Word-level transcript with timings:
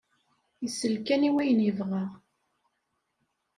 Isell 0.65 0.95
kan 1.05 1.21
i 1.27 1.29
wyen 1.35 1.59
yebɣa. 1.65 2.03